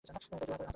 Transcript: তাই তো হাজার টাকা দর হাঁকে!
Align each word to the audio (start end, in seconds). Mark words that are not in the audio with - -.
তাই 0.07 0.07
তো 0.07 0.13
হাজার 0.15 0.29
টাকা 0.31 0.45
দর 0.45 0.51
হাঁকে! 0.51 0.69